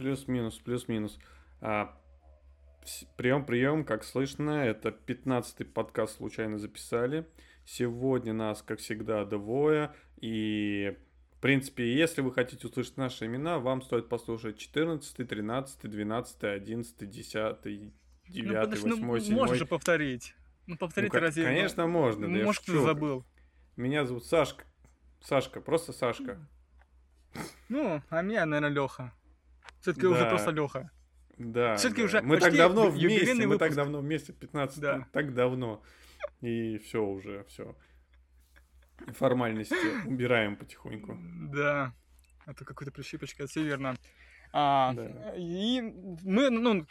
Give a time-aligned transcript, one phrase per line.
[0.00, 1.18] Плюс-минус, плюс-минус.
[1.60, 1.94] А,
[3.18, 7.28] прием, прием, как слышно, это 15-й подкаст случайно записали.
[7.66, 9.92] Сегодня нас, как всегда, двое.
[10.16, 10.96] И,
[11.36, 17.10] в принципе, если вы хотите услышать наши имена, вам стоит послушать 14, 13, 12, 11,
[17.10, 19.34] 10, 9, ну, 8, 7.
[19.34, 20.34] Можешь же повторить.
[20.66, 21.44] Ну, повторить ну, разве...
[21.44, 22.26] Конечно, можно.
[22.26, 23.26] Да Может, ты забыл.
[23.76, 24.64] Меня зовут Сашка.
[25.20, 26.38] Сашка, просто Сашка.
[27.68, 29.12] Ну, а меня, наверное, Леха.
[29.80, 30.10] Все-таки да.
[30.10, 30.90] уже просто Леха.
[31.38, 31.76] Да.
[31.76, 32.06] Все-таки да.
[32.06, 35.08] уже мы так давно вместе, мы так давно вместе, 15 да.
[35.12, 35.82] так давно.
[36.40, 37.76] И все уже, все.
[39.14, 41.16] Формальности убираем потихоньку.
[41.52, 41.94] Да.
[42.46, 43.96] Это какой-то прищипочка, все верно.
[44.52, 45.34] А, да.
[45.36, 46.84] И мы, ну,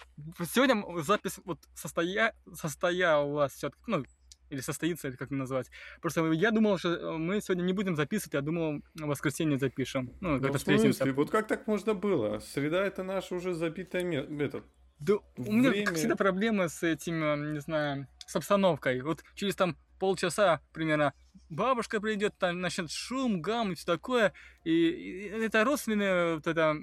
[0.46, 2.34] сегодня запись вот состоя...
[2.54, 4.06] состоялась все-таки, ну,
[4.50, 5.70] или состоится, или как назвать.
[6.02, 10.12] Просто я думал, что мы сегодня не будем записывать, я думал, в воскресенье запишем.
[10.22, 11.12] Ну, когда ну, встретимся.
[11.14, 12.40] Вот как так можно было?
[12.40, 14.34] Среда это наше уже забитое место.
[14.44, 14.64] Этот,
[15.00, 15.94] да, у меня время...
[15.94, 19.02] всегда проблемы с этим, э, не знаю, с обстановкой.
[19.02, 21.14] Вот через там полчаса примерно
[21.50, 24.34] бабушка придет, там начнет шум, гам и все такое.
[24.64, 26.76] И, и это родственные, вот это,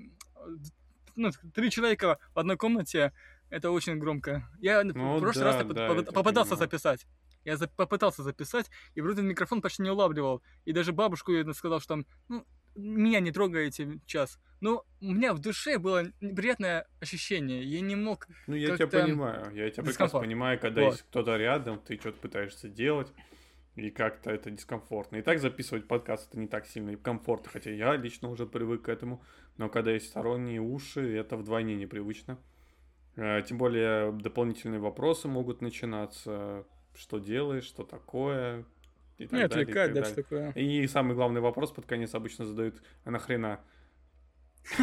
[1.14, 3.12] ну, три человека в одной комнате,
[3.50, 4.48] это очень громко.
[4.60, 7.06] Я ну, в прошлый да, раз да, попытался записать.
[7.46, 10.42] Я за попытался записать, и вроде микрофон почти не улавливал.
[10.64, 12.44] И даже бабушку я сказал, что там, ну,
[12.74, 14.40] меня не трогайте час.
[14.60, 17.62] Но у меня в душе было неприятное ощущение.
[17.62, 18.26] Я не мог.
[18.48, 19.54] Ну, я тебя понимаю.
[19.54, 20.90] Я тебя прекрасно понимаю, когда вот.
[20.90, 23.12] есть кто-то рядом, ты что-то пытаешься делать.
[23.76, 25.18] И как-то это дискомфортно.
[25.18, 28.82] И так записывать подкаст это не так сильно и комфортно, хотя я лично уже привык
[28.82, 29.22] к этому.
[29.56, 32.38] Но когда есть сторонние уши, это вдвойне непривычно.
[33.14, 36.66] Э, тем более дополнительные вопросы могут начинаться
[36.96, 38.64] что делаешь, что такое.
[39.18, 40.52] И так не далее, отвлекать, да, что такое.
[40.52, 43.60] И самый главный вопрос под конец обычно задают, а нахрена?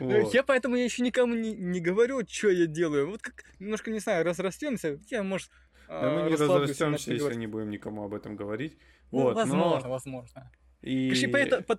[0.00, 3.08] Я поэтому я еще никому не, говорю, что я делаю.
[3.08, 5.50] Вот как немножко, не знаю, разрастемся, я, может,
[5.88, 8.76] да мы а, не разрастемся, если не будем никому об этом говорить.
[9.12, 10.50] Ну, вот, возможно, возможно.
[10.82, 11.12] И...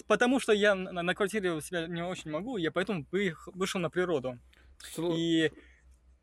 [0.08, 4.40] потому что я на, на квартире себя не очень могу, я поэтому вышел на природу.
[4.98, 5.52] И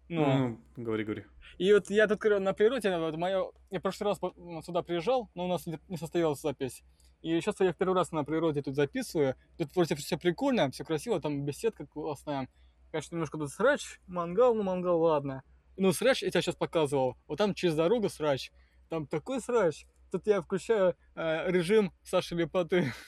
[0.09, 1.25] ну, ну, говори, говори.
[1.59, 4.19] И вот я тут на природе, вот мое, я в прошлый раз
[4.65, 6.83] сюда приезжал, но у нас не состоялась запись.
[7.23, 9.35] И сейчас я второй раз на природе тут записываю.
[9.57, 12.49] Тут вроде все прикольно, все красиво, там беседка классная.
[12.91, 15.43] Конечно, немножко тут срач, мангал, ну мангал, ладно.
[15.77, 17.17] Ну, срач я тебе сейчас показывал.
[17.27, 18.53] Вот там через дорогу срач.
[18.89, 19.87] Там такой срач.
[20.13, 22.93] Тут я включаю э, режим Саши Лепоты.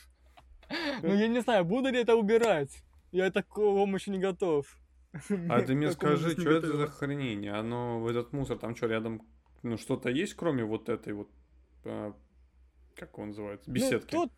[1.00, 2.82] Ну, я не знаю, буду ли это убирать.
[3.12, 4.66] Я такого еще не готов.
[5.49, 7.53] А ты мне скажи, что это за хранение?
[7.53, 9.22] Оно, в этот мусор, там что, рядом,
[9.62, 11.31] ну, что-то есть, кроме вот этой вот,
[11.84, 12.15] а,
[12.94, 14.15] как он называется, ну, беседки?
[14.15, 14.32] Ну, тут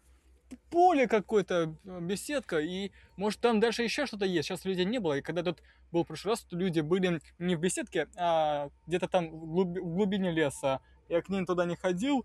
[0.71, 4.49] поле какое-то, э, беседка, и может там дальше еще что-то есть.
[4.49, 5.63] Сейчас людей не было, и когда тут
[5.93, 9.81] был в прошлый раз, то люди были не в беседке, а где-то там в, глуби-
[9.81, 10.81] в глубине леса.
[11.09, 12.25] Я к ним туда не ходил.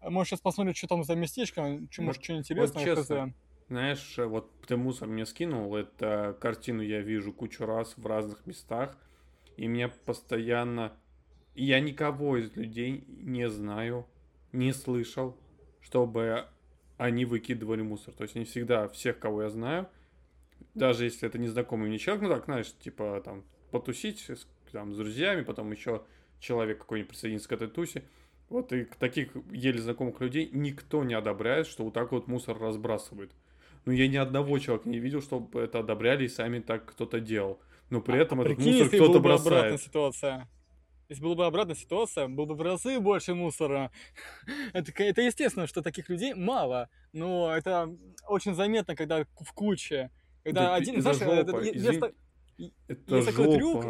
[0.00, 2.84] Может, сейчас посмотрим, что там за местечко, может, что интересное.
[2.84, 3.34] Вот честно,
[3.72, 8.96] знаешь, вот ты мусор мне скинул, эту картину я вижу кучу раз в разных местах,
[9.56, 10.92] и меня постоянно...
[11.54, 14.06] Я никого из людей не знаю,
[14.52, 15.36] не слышал,
[15.80, 16.46] чтобы
[16.96, 18.14] они выкидывали мусор.
[18.14, 19.88] То есть не всегда всех, кого я знаю,
[20.74, 24.30] даже если это незнакомый мне человек, ну так, знаешь, типа там потусить
[24.70, 26.02] там, с друзьями, потом еще
[26.40, 28.04] человек какой-нибудь присоединится к этой тусе.
[28.48, 33.32] Вот и таких еле знакомых людей никто не одобряет, что вот так вот мусор разбрасывают.
[33.84, 37.60] Ну, я ни одного человека не видел, чтобы это одобряли и сами так кто-то делал.
[37.90, 39.46] Но при а, этом а, этот прикинь, мусор кто-то бросает.
[39.46, 40.48] обратная ситуация.
[41.08, 43.90] Если была бы обратная ситуация, было бы в разы больше мусора.
[44.72, 47.94] это, это естественно, что таких людей мало, но это
[48.28, 50.10] очень заметно, когда в куче.
[50.42, 52.04] Когда да один, знаешь, жопа, это, извин...
[52.56, 53.84] есть, это есть такой трюк,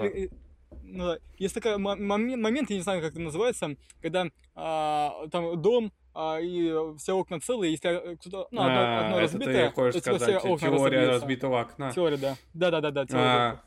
[0.82, 6.38] ну, есть такой момент, я не знаю, как это называется, когда а, там дом а,
[6.40, 10.38] и все окна целые, если кто-то, ну, одно, а, одно разбитое, ты хочешь сказать, все
[10.38, 11.92] окна теория разбитого окна.
[11.92, 12.36] Теория, да.
[12.54, 13.24] Да-да-да, теория.
[13.24, 13.62] А,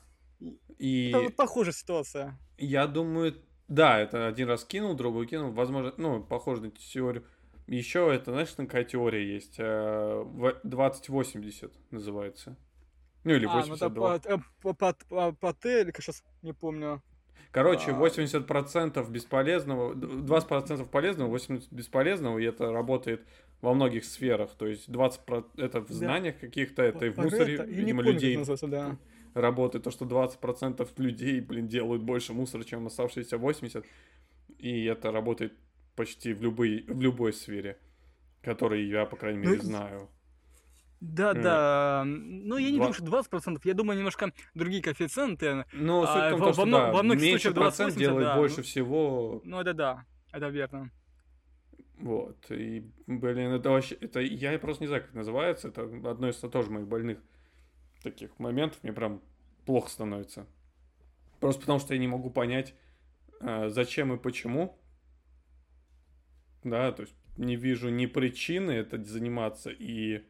[0.77, 1.11] и...
[1.11, 2.37] Это похожая ситуация.
[2.57, 3.35] Я думаю,
[3.67, 7.25] да, это один раз кинул, другой кинул, возможно, ну, похоже на теорию.
[7.67, 9.57] Еще это, знаешь, какая теория есть?
[9.57, 12.55] 2080 э, называется.
[13.23, 14.13] Ну, или 82.
[14.13, 17.01] А, ну, по, по, по, по Т, или сейчас не помню.
[17.55, 19.09] Короче, 80% а.
[19.09, 23.25] бесполезного, 20% полезного, 80% бесполезного, и это работает
[23.61, 24.51] во многих сферах.
[24.57, 28.97] То есть 20% это в знаниях каких-то, это и в мусоре, видимо, людей да.
[29.33, 29.85] работает.
[29.85, 33.85] То, что 20% людей, блин, делают больше мусора, чем оставшиеся 80%.
[34.57, 35.53] И это работает
[35.95, 37.77] почти в любой, в любой сфере,
[38.41, 40.09] которой я, по крайней мере, ну, знаю.
[41.13, 42.03] Да, да.
[42.05, 43.59] Ну, я не думаю, что 20%.
[43.63, 45.65] Я думаю, немножко другие коэффициенты.
[45.73, 48.27] Но суть а, в том, во, что, да, во многих меньше случаях 28, процент делает
[48.27, 48.35] да.
[48.35, 49.41] больше всего.
[49.43, 50.05] Ну, это да.
[50.31, 50.91] Это верно.
[51.97, 52.49] Вот.
[52.49, 53.95] И, блин, это вообще...
[53.95, 55.67] Это, я просто не знаю, как называется.
[55.67, 57.19] Это одно из тоже моих больных
[58.01, 58.79] таких моментов.
[58.83, 59.21] Мне прям
[59.65, 60.47] плохо становится.
[61.39, 62.73] Просто потому, что я не могу понять,
[63.39, 64.77] а, зачем и почему.
[66.63, 70.25] Да, то есть не вижу ни причины это заниматься и ну,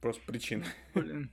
[0.00, 0.64] просто причины.
[0.94, 1.30] Блин.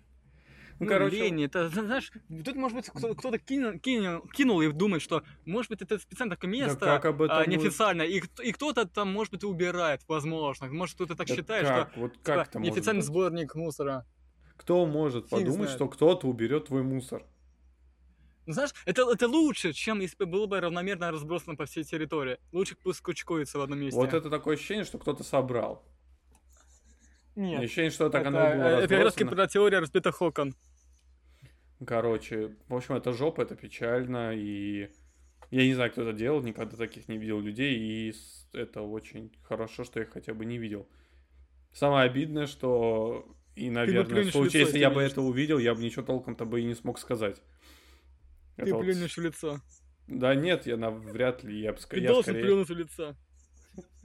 [0.79, 1.15] Ну, ну, короче...
[1.15, 2.11] лень, это, знаешь,
[2.45, 6.51] тут, может быть, кто-то кинул, кинул, кинул и думает, что, может быть, это специально такое
[6.51, 10.67] место, да как а, неофициально, и, и кто-то там, может быть, убирает, возможно.
[10.67, 11.91] Может, кто-то так да считает, как?
[11.91, 14.05] что вот как типа, неофициальный сборник мусора.
[14.55, 15.71] Кто может Фиг подумать, знает.
[15.71, 17.23] что кто-то уберет твой мусор?
[18.45, 22.37] Ну, знаешь, это, это лучше, чем если бы было бы равномерно разбросано по всей территории.
[22.51, 23.99] Лучше пусть кучкуется в одном месте.
[23.99, 25.83] Вот это такое ощущение, что кто-то собрал.
[27.37, 27.61] Нет.
[27.61, 30.55] Ощущение, что так это, оно и было Это как раз про теория разбитых окон.
[31.85, 34.89] Короче, в общем, это жопа, это печально, и
[35.51, 38.13] я не знаю, кто это делал, никогда таких не видел людей, и
[38.53, 40.89] это очень хорошо, что я их хотя бы не видел.
[41.73, 46.03] Самое обидное, что и, наверное, в случае, если я бы это увидел, я бы ничего
[46.03, 47.39] толком-то бы и не смог сказать.
[48.55, 49.23] Ты это плюнешь вот...
[49.23, 49.61] в лицо.
[50.07, 50.89] Да нет, я на...
[50.89, 51.59] вряд ли.
[51.61, 52.41] Я, Ты я должен скорее...
[52.41, 53.15] плюнуть в лицо.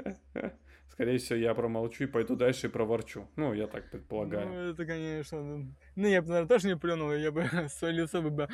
[0.93, 3.27] Скорее всего, я промолчу и пойду дальше и проворчу.
[3.37, 4.47] Ну, я так предполагаю.
[4.47, 5.67] Ну, это, конечно.
[5.97, 8.47] Ну, я бы, наверное, тоже не плюнул, я бы свое лицо бы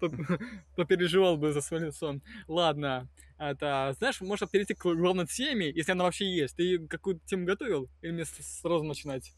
[0.76, 2.14] попереживал бы за свое лицо.
[2.46, 3.08] Ладно.
[3.36, 6.56] Это, знаешь, можно перейти к главной теме, если она вообще есть.
[6.56, 7.90] Ты какую-то тему готовил?
[8.00, 9.34] Или мне сразу начинать?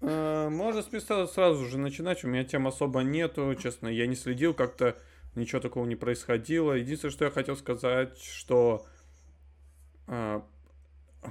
[0.00, 2.24] Э, можно с места сразу же начинать.
[2.24, 3.54] У меня тем особо нету.
[3.54, 4.96] Честно, я не следил, как-то
[5.34, 6.72] ничего такого не происходило.
[6.72, 8.86] Единственное, что я хотел сказать, что
[10.06, 10.40] э,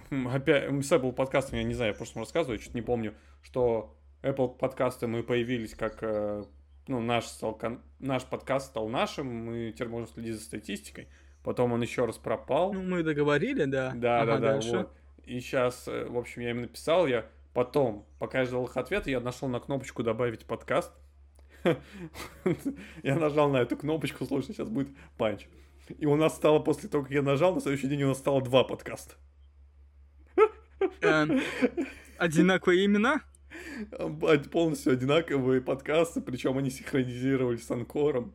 [0.10, 4.58] опять с Apple подкастом, я не знаю, я просто рассказываю, чуть не помню, что Apple
[4.58, 6.44] подкасты мы появились как э,
[6.88, 7.60] ну, наш, стал,
[8.00, 11.08] наш подкаст стал нашим, мы теперь можем следить за статистикой.
[11.44, 12.74] Потом он еще раз пропал.
[12.74, 13.94] Ну, мы договорили, да.
[13.96, 14.78] Да, ага, да, да, дальше.
[14.78, 14.94] вот.
[15.24, 17.26] И сейчас, в общем, я им написал, я
[17.58, 20.94] Потом, пока я ждал их ответа, я нашел на кнопочку «Добавить подкаст».
[23.02, 25.48] Я нажал на эту кнопочку, слушай, сейчас будет панч.
[25.98, 28.44] И у нас стало, после того, как я нажал, на следующий день у нас стало
[28.44, 29.16] два подкаста.
[31.02, 31.42] Эм,
[32.18, 33.22] одинаковые имена?
[34.52, 38.34] Полностью одинаковые подкасты, причем они синхронизировались с Анкором.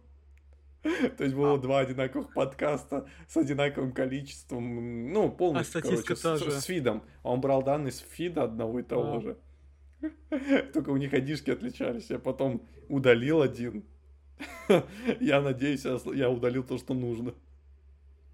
[0.82, 1.58] То есть было а.
[1.58, 6.16] два одинаковых подкаста с одинаковым количеством, ну, полностью, а короче.
[6.16, 7.04] С, с фидом.
[7.22, 9.20] Он брал данные с фида одного и того а.
[9.20, 9.36] же.
[10.72, 12.10] Только у них одишки отличались.
[12.10, 13.84] Я потом удалил один.
[15.20, 17.32] Я надеюсь, я удалил то, что нужно.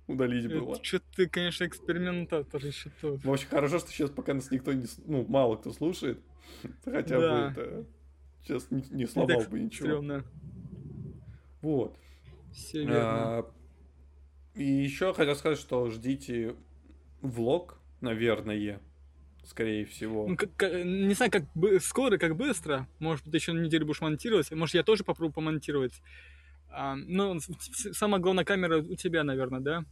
[0.08, 0.82] Удалить было.
[0.82, 3.22] Что ты, конечно, экспериментатор еще тот.
[3.22, 4.86] В общем, хорошо, что сейчас пока нас никто не...
[5.04, 6.18] Ну, мало кто слушает.
[6.84, 7.86] Хотя бы это...
[8.42, 10.22] Сейчас не, не сломал бы ничего.
[11.60, 11.98] Вот.
[12.52, 13.00] Все верно.
[13.00, 13.50] А,
[14.54, 16.56] и еще хотел сказать, что ждите
[17.20, 18.80] влог, наверное,
[19.44, 20.26] скорее всего.
[20.26, 22.88] Ну, как, не знаю, как бы, скоро, как быстро.
[22.98, 24.50] Может быть, еще неделю будешь монтировать.
[24.52, 26.00] Может, я тоже попробую помонтировать.
[26.70, 27.38] А, ну,
[27.92, 29.84] самая главная камера у тебя, наверное, да?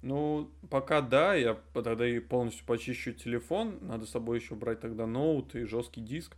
[0.00, 3.78] Ну, пока да, я тогда и полностью почищу телефон.
[3.80, 6.36] Надо с собой еще брать тогда ноут и жесткий диск,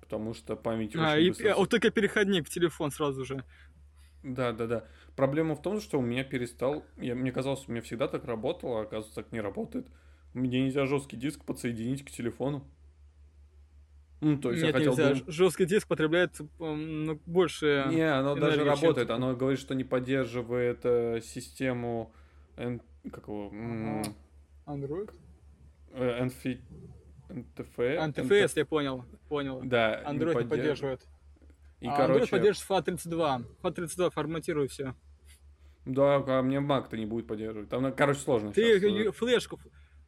[0.00, 1.54] потому что память а, очень и, быстро...
[1.56, 3.44] Вот только переходник в телефон сразу же.
[4.22, 4.84] Да, да, да.
[5.16, 6.84] Проблема в том, что у меня перестал.
[6.96, 9.88] Я, мне казалось, у меня всегда так работало, а оказывается, так не работает.
[10.32, 12.64] Мне нельзя жесткий диск подсоединить к телефону.
[14.20, 15.24] Ну, то есть Нет, я хотел нельзя.
[15.24, 15.32] Бы...
[15.32, 17.86] Жесткий диск потребляет ну, больше.
[17.90, 19.10] Не, оно даже работает.
[19.10, 22.12] Оно говорит, что не поддерживает э, систему.
[23.10, 23.50] Как его?
[24.66, 25.12] Android?
[25.92, 26.60] Э, NF...
[27.28, 27.76] NTF.
[27.76, 29.04] NTFS, я понял.
[29.28, 29.60] Понял.
[29.64, 30.02] Да.
[30.04, 31.06] Android не поддерживает.
[31.80, 32.24] И, а короче...
[32.24, 33.44] Android поддерживает FAT32.
[33.62, 34.94] FAT32 форматирует все.
[35.84, 37.68] Да, а мне Mac-то не будет поддерживать.
[37.68, 38.52] Там, короче, сложно.
[38.52, 39.16] Ты сейчас.
[39.16, 39.58] флешку...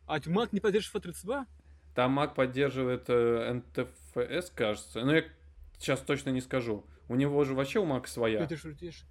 [0.06, 1.46] А Mac не поддерживает FAT32?
[1.94, 5.04] Там Mac поддерживает э, NTFS, кажется.
[5.04, 5.24] Но я
[5.78, 6.84] сейчас точно не скажу.
[7.08, 8.46] У него же вообще у Mac своя.
[8.46, 9.04] Ты шутишь?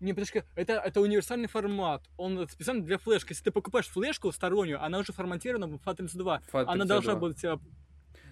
[0.00, 2.08] Не, подожди, это, это универсальный формат.
[2.16, 3.32] Он специально для флешки.
[3.32, 6.42] Если ты покупаешь флешку стороннюю, она уже форматирована в FAT32.
[6.52, 6.64] FAT32.
[6.66, 7.58] Она должна быть э,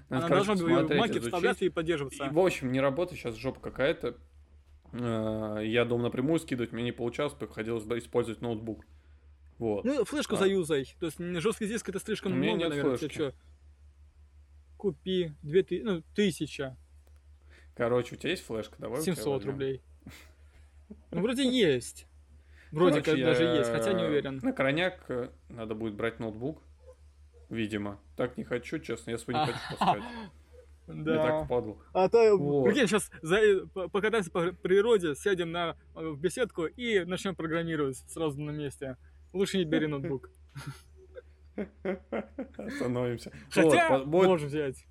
[0.09, 2.25] надо, Она короче, должна в маке вставляться и поддерживаться.
[2.25, 4.17] И, в общем, не работает сейчас жопа какая-то.
[4.93, 8.85] Э, я дом напрямую скидывать, мне не получалось, приходилось использовать ноутбук.
[9.59, 9.85] Вот.
[9.85, 10.39] Ну, флешку а.
[10.39, 10.95] заюзай.
[11.01, 12.97] То есть жесткий диск это слишком много, нет наверное.
[12.97, 13.15] Флешки.
[13.15, 13.35] Что?
[14.77, 15.33] Купи.
[15.43, 15.83] Две ты...
[15.83, 16.77] ну, тысяча.
[17.75, 18.77] Короче, у тебя есть флешка?
[18.79, 19.83] Давай 700 рублей.
[21.11, 22.07] Ну, вроде есть.
[22.73, 24.41] Вроде как даже есть, хотя не уверен.
[24.43, 26.63] На крайняк э, надо будет брать ноутбук.
[27.49, 27.99] видимо.
[28.17, 30.03] Так не хочу, честно, я свой не хочу таскать.
[30.87, 31.15] Да.
[31.15, 31.77] Я так впадло.
[31.93, 32.65] А то, вот.
[32.65, 38.53] прикинь, сейчас за, покатаемся по природе, сядем на, в беседку и начнем программировать сразу на
[38.53, 38.97] месте.
[39.33, 40.31] Лучше не бери ноутбук.
[42.57, 43.33] Остановимся.
[43.51, 44.87] Хотя, вот, можем взять.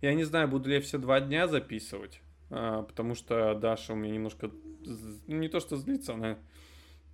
[0.00, 3.96] Я не знаю, буду ли я все два дня записывать, а, потому что Даша у
[3.96, 4.50] меня немножко,
[5.26, 6.38] не то что злится, она...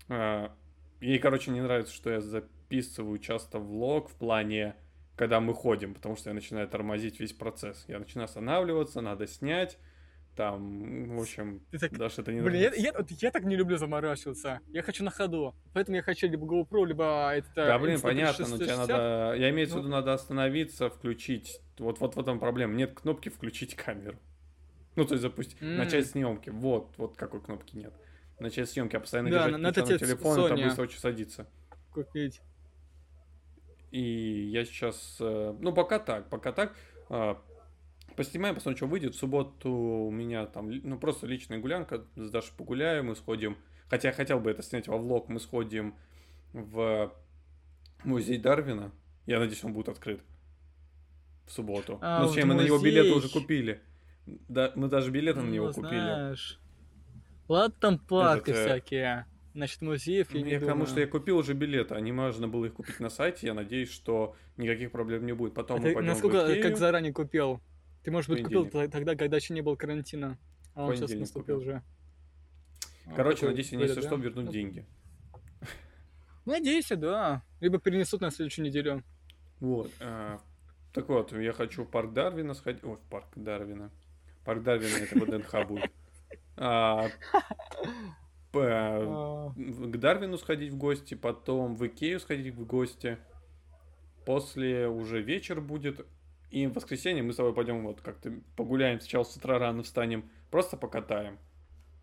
[0.08, 0.54] А,
[1.00, 4.76] ей, короче, не нравится, что я записываю часто влог в плане
[5.16, 7.84] когда мы ходим, потому что я начинаю тормозить весь процесс.
[7.86, 9.78] Я начинаю останавливаться, надо снять,
[10.34, 11.96] там, в общем, Ты так...
[11.96, 14.60] даже это не Блин, я, я, вот я так не люблю заморачиваться.
[14.68, 15.54] Я хочу на ходу.
[15.72, 17.54] Поэтому я хочу либо GoPro, либо это...
[17.54, 19.34] Да, блин, понятно, но тебе надо...
[19.38, 19.78] Я имею в ну.
[19.78, 21.60] виду, надо остановиться, включить.
[21.78, 22.74] Вот, вот в этом проблема.
[22.74, 24.18] Нет кнопки включить камеру.
[24.96, 25.76] Ну, то есть запустить, mm.
[25.76, 26.50] начать съемки.
[26.50, 27.92] Вот, вот какой кнопки нет.
[28.38, 30.46] Начать съемки, а постоянно да, держать на, на телефон, Sony.
[30.46, 31.48] это быстро очень садится.
[31.92, 32.40] Купить.
[33.90, 36.74] И я сейчас, э, ну пока так, пока так,
[37.08, 37.40] а,
[38.16, 39.14] поснимаем, посмотрим, что выйдет.
[39.14, 43.56] В субботу у меня там, ну просто личная гулянка, с Дашей погуляем, мы сходим,
[43.88, 45.94] хотя я хотел бы это снять во влог, мы сходим
[46.52, 47.12] в
[48.02, 48.90] музей Дарвина.
[49.26, 50.20] Я надеюсь, он будет открыт
[51.46, 51.98] в субботу.
[52.00, 53.80] А, ну, зачем мы на него билеты уже купили.
[54.26, 56.00] Да, мы даже билеты ну, на него купили.
[56.00, 56.60] Знаешь.
[57.48, 59.26] Ладно, там парки Этот, всякие.
[59.54, 62.66] Значит, музеев я, я не Потому что я купил уже билеты, а не можно было
[62.66, 63.46] их купить на сайте.
[63.46, 65.54] Я надеюсь, что никаких проблем не будет.
[65.54, 67.60] Потом а мы пойдем насколько, в как заранее купил?
[68.02, 70.38] Ты, может быть, купил тогда, когда еще не было карантина.
[70.74, 71.58] А он сейчас наступил купил.
[71.58, 71.82] уже.
[73.06, 74.06] А, Короче, а, надеюсь, они, если да?
[74.06, 74.86] что, вернут деньги.
[76.44, 77.42] Надеюсь, да.
[77.60, 79.02] Либо перенесут на следующую неделю.
[79.60, 79.90] Вот.
[80.00, 80.40] А,
[80.92, 82.82] так вот, я хочу в парк Дарвина сходить.
[82.84, 83.90] Ой, в парк Дарвина.
[84.44, 85.90] Парк Дарвина это ВДНХ будет.
[86.56, 87.08] А,
[88.52, 89.52] а.
[89.52, 93.18] к Дарвину сходить в гости, потом в Икею сходить в гости.
[94.24, 96.06] После уже вечер будет.
[96.50, 99.00] И в воскресенье мы с тобой пойдем вот как-то погуляем.
[99.00, 101.38] Сначала с утра рано встанем, просто покатаем.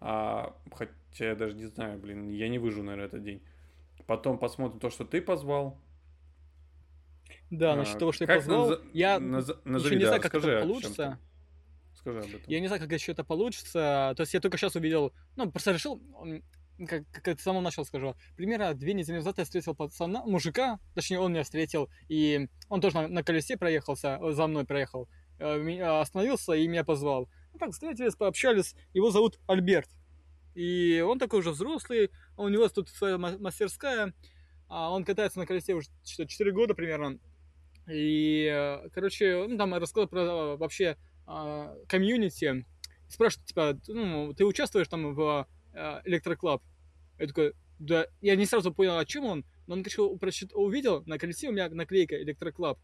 [0.02, 3.42] А, хотя я даже не знаю, блин, я не выжу, наверное, этот день.
[4.08, 5.80] Потом посмотрим то, что ты позвал.
[7.50, 8.80] Да, а, насчет того, что я позвал, наз...
[8.94, 9.52] я наз...
[9.64, 11.20] назови, еще не да, знаю, как это получится.
[12.01, 12.41] Скажи об этом.
[12.48, 14.13] Я не знаю, как еще это получится.
[14.15, 16.01] То есть я только сейчас увидел, ну, просто решил,
[16.88, 18.15] как, как это самому начал скажу.
[18.36, 22.96] Примерно две недели назад я встретил пацана, мужика, точнее, он меня встретил, и он тоже
[22.96, 25.08] на, на колесе проехался, за мной проехал,
[25.39, 27.29] э, остановился и меня позвал.
[27.53, 28.75] Ну, так, встретились, пообщались.
[28.93, 29.89] Его зовут Альберт.
[30.55, 34.13] И он такой уже взрослый, у него тут своя мастерская,
[34.67, 37.20] а он катается на колесе уже 4 года примерно.
[37.89, 40.98] И, э, короче, он там рассказал про э, вообще
[41.32, 42.66] а, комьюнити,
[43.08, 45.48] спрашивают, типа, ну, ты участвуешь там в
[46.06, 46.62] Электроклаб?
[47.20, 51.04] Я такой, да, я не сразу понял, о чем он, но он, конечно, прочит, увидел,
[51.06, 52.78] на колесе у меня наклейка Электроклаб.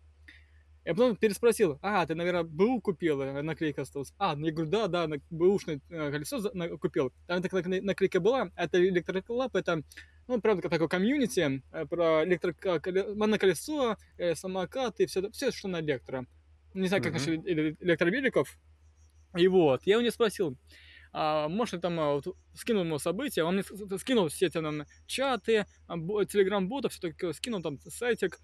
[0.86, 4.14] Я потом переспросил, а, ты, наверное, БУ купил, э, наклейка осталась.
[4.18, 6.40] А, ну, я говорю, да, да, бэушное э, колесо
[6.78, 7.12] купил.
[7.28, 9.84] Там такая наклейка была, это Электроклаб, это,
[10.28, 12.56] ну, правда, такое комьюнити э, про электро...
[13.16, 13.98] моноколесо,
[14.36, 16.26] самокаты, все, все, что на электро
[16.82, 17.44] не знаю, как mm-hmm.
[17.46, 18.58] насчет электробеликов.
[19.36, 20.58] И вот, я у него спросил,
[21.14, 23.64] а, может ли там, а, вот, скинул ему события, он мне
[23.98, 28.40] скинул все эти там чаты, а, телеграм-ботов, все такое, скинул там сайтик.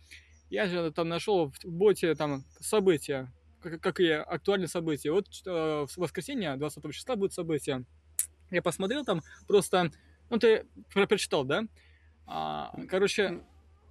[0.49, 5.11] Я же там нашел в боте там события, как, как и актуальные события.
[5.11, 5.49] Вот э,
[5.87, 7.85] в воскресенье, 20 числа, будет событие.
[8.51, 9.89] Я посмотрел там, просто,
[10.29, 11.63] ну ты прочитал, да?
[12.27, 13.41] А, короче,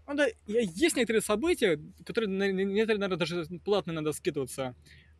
[0.06, 4.75] ну да, есть некоторые события, которые, некоторые, наверное, даже платно надо скидываться.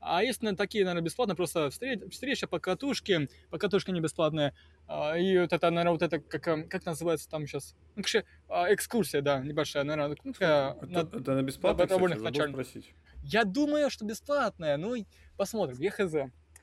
[0.05, 4.53] А есть, наверное, такие, наверное, бесплатно просто встреча, по катушке, по катушке не бесплатная.
[4.89, 7.77] А, и вот это, наверное, вот это, как, эм, как называется там сейчас?
[7.95, 10.17] Ну, короче, а, экскурсия, да, небольшая, наверное.
[10.25, 12.95] Ну, такая, это, на, это на бесплатно, кстати, спросить.
[13.23, 14.97] Я думаю, что бесплатная, ну,
[15.37, 16.15] посмотрим, я хз.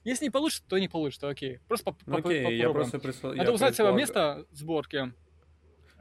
[0.04, 1.60] Если не получится, то не получится, окей.
[1.70, 2.60] Просто ну, окей, попробуем.
[2.60, 3.34] я просто прислал...
[3.36, 3.98] Надо узнать предполаг...
[3.98, 5.14] место сборки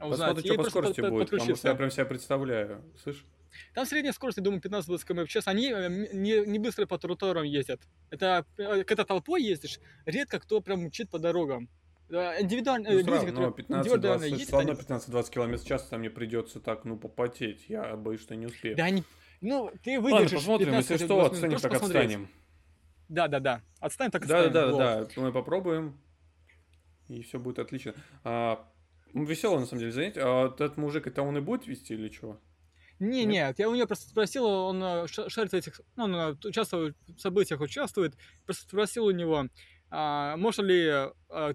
[0.07, 0.35] узнать.
[0.35, 2.83] Посмотрим, что по скорости под, будет, потому что я прям себя представляю.
[3.01, 3.25] Слышь?
[3.73, 5.47] Там средняя скорость, я думаю, 15-20 км в час.
[5.47, 7.81] Они э, не, не быстро по тротуарам ездят.
[8.09, 11.69] Это э, когда толпой ездишь, редко кто прям мчит по дорогам.
[12.09, 15.99] Индивидуально, ну, люди, сразу, которые 15, 20, ездят, все равно 15-20 км в час там
[15.99, 17.65] мне придется так, ну, попотеть.
[17.67, 18.75] Я боюсь, что не успею.
[18.75, 19.03] Да, они...
[19.41, 20.31] Ну, ты выдержишь.
[20.31, 22.05] Ладно, посмотрим, если что, отстанем, так посмотреть.
[22.05, 22.29] отстанем.
[23.09, 23.61] Да, да, да.
[23.79, 24.51] Отстанем, так отстанем.
[24.51, 25.21] Да, да, да, да.
[25.21, 25.99] Мы попробуем.
[27.07, 27.93] И все будет отлично.
[28.23, 28.67] А,
[29.13, 30.21] ну, веселое, на самом деле, занятие.
[30.23, 32.39] А этот мужик, это он и будет вести или чего?
[32.99, 33.27] Не, нет?
[33.27, 36.97] нет, я у него просто спросил, он э, шарит в этих, ну, он э, участвует
[37.07, 38.13] в событиях, участвует,
[38.45, 39.47] просто спросил у него,
[39.89, 41.53] а, можно ли а,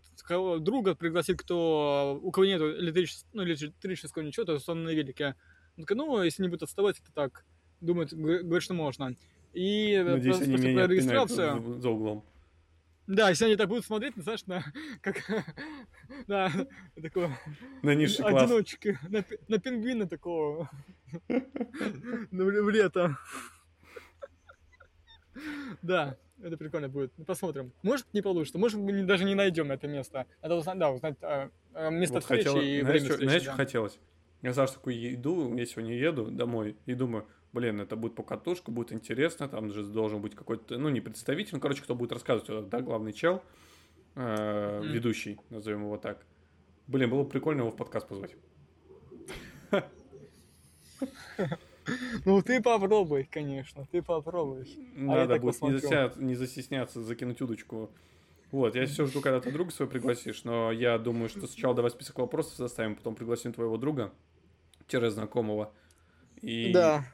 [0.59, 5.37] друга пригласить, кто, у кого нет электрического, ну, электрического ничего, то есть он на велике.
[5.77, 7.45] Он такой, ну, если не будет отставать, это так,
[7.81, 9.15] думают, говорят, что можно.
[9.53, 11.81] И Надеюсь, они меня регистрацию...
[11.81, 12.25] за углом.
[13.07, 14.65] Да, если они так будут смотреть, знаешь, на
[15.01, 15.17] как
[16.27, 16.51] на
[17.01, 17.31] такого
[17.83, 18.45] на низший класс.
[18.45, 20.71] одиночки, на, на пингвина такого
[22.31, 23.19] в лето.
[25.83, 27.13] Да, это прикольно будет.
[27.19, 27.73] Ну, посмотрим.
[27.83, 28.59] Может, не получится.
[28.59, 30.27] Может, мы даже не найдем это место.
[30.43, 33.25] Надо узнать, да, узнать а, а, место встречи и время встречи.
[33.25, 33.99] Знаешь, что хотелось?
[34.45, 37.25] Я, Саш, такой иду, я сегодня еду домой и думаю,
[37.55, 41.61] блин, это будет покатушка, будет интересно, там же должен быть какой-то, ну, не представитель, ну,
[41.61, 43.43] короче, кто будет рассказывать, да, главный чел,
[44.17, 44.87] э, mm.
[44.89, 46.27] ведущий, назовем его так.
[46.89, 48.37] Блин, было бы прикольно его в подкаст позвать.
[52.27, 54.69] Ну, ты попробуй, конечно, ты попробуй.
[54.97, 57.91] А Надо будет не, засняться, не застесняться, закинуть удочку.
[58.51, 61.91] Вот, я все жду, когда ты друга своего пригласишь, но я думаю, что сначала давай
[61.91, 64.13] список вопросов составим, потом пригласим твоего друга,
[65.11, 65.73] знакомого.
[66.41, 67.05] И, да.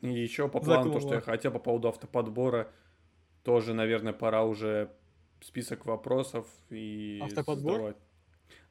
[0.00, 2.70] И еще по плану, то, что я хотел по поводу автоподбора,
[3.42, 4.90] тоже, наверное, пора уже
[5.40, 7.72] список вопросов и Автоподбор?
[7.72, 7.96] Задавать.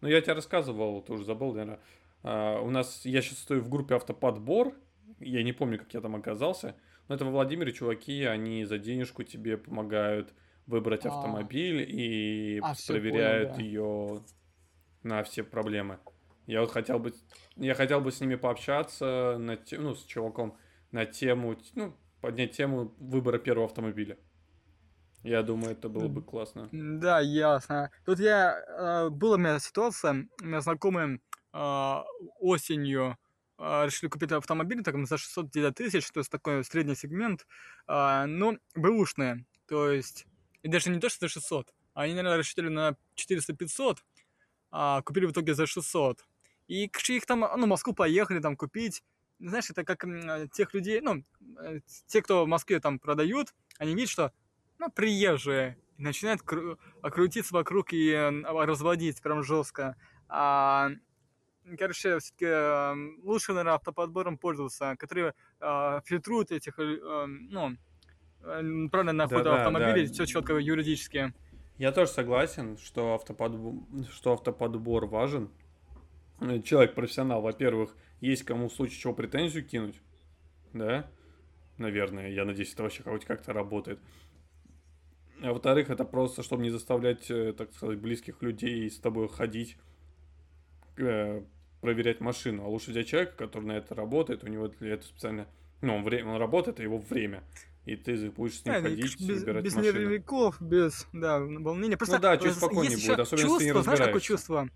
[0.02, 1.80] Ну, я тебе рассказывал, ты уже забыл, наверное.
[2.24, 4.74] А, у нас, я сейчас стою в группе автоподбор,
[5.20, 6.76] я не помню, как я там оказался,
[7.08, 10.34] но это во Владимире чуваки, они за денежку тебе помогают
[10.68, 11.10] выбрать а.
[11.10, 13.64] автомобиль и а, проверяют понял, да.
[13.64, 14.24] ее
[15.04, 16.00] на все проблемы.
[16.50, 17.14] Я вот хотел бы,
[17.58, 20.58] я хотел бы с ними пообщаться, на, ну, с чуваком,
[20.92, 24.18] на тему, ну, поднять тему выбора первого автомобиля.
[25.22, 26.68] Я думаю, это было бы классно.
[26.72, 27.92] Да, ясно.
[28.04, 28.64] Тут я...
[28.68, 31.20] Э, была у меня ситуация, у меня знакомые
[31.54, 31.96] э,
[32.40, 33.16] осенью
[33.60, 37.46] э, решили купить автомобиль так, за 600 тысяч, то есть такой средний сегмент,
[37.88, 40.26] но бэушные, то есть...
[40.64, 43.98] И даже не то, что за 600, они, наверное, рассчитывали на 400-500,
[44.72, 46.26] а купили в итоге за 600.
[46.70, 49.04] И их там, ну, в Москву поехали там купить,
[49.40, 50.06] знаешь, это как
[50.54, 51.24] тех людей, ну,
[51.62, 54.32] э, те, кто в Москве там продают, они видят, что,
[54.78, 59.96] ну, приезжие, и начинают кру- крутиться вокруг и разводить прям жестко.
[60.28, 60.92] А,
[61.78, 67.78] короче, все-таки э, лучше, наверное, автоподбором пользоваться, которые э, фильтруют этих, э, ну,
[68.44, 70.14] э, правильно находят да, автомобили, да.
[70.14, 71.34] все четко юридически.
[71.80, 73.74] Я тоже согласен, что автоподбор,
[74.12, 75.50] что автоподбор важен.
[76.64, 80.02] Человек профессионал, во-первых, есть кому в случае чего претензию кинуть,
[80.74, 81.10] да,
[81.78, 84.00] наверное, я надеюсь, это вообще хоть как-то работает.
[85.42, 89.78] А во-вторых, это просто, чтобы не заставлять, э, так сказать, близких людей с тобой ходить,
[90.98, 91.42] э,
[91.80, 92.66] проверять машину.
[92.66, 95.48] А лучше взять человека, который на это работает, у него этого специально...
[95.82, 97.42] Ну, он, время, он работает, это его время.
[97.86, 99.94] И ты будешь с ним да, ходить, без, собирать без машину.
[99.94, 101.96] Без нервиков, без, да, волнения.
[101.96, 104.70] Просто ну да, чуть спокойнее будет, особенно чувство, если ты не знаешь, какое чувство?